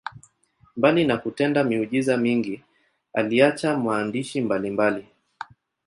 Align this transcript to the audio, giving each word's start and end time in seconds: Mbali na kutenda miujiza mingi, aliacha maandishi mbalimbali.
Mbali 0.77 1.05
na 1.05 1.17
kutenda 1.17 1.63
miujiza 1.63 2.17
mingi, 2.17 2.63
aliacha 3.13 3.77
maandishi 3.77 4.41
mbalimbali. 4.41 5.05